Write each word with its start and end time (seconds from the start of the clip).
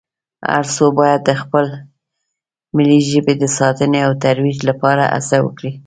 هر 0.51 0.63
څو 0.75 0.85
باید 0.99 1.21
د 1.25 1.31
خپلې 1.41 1.73
ملي 2.75 2.99
ژبې 3.11 3.33
د 3.37 3.43
ساتنې 3.57 3.99
او 4.07 4.11
ترویج 4.23 4.59
لپاره 4.69 5.03
هڅې 5.13 5.39
وکړي 5.43 5.71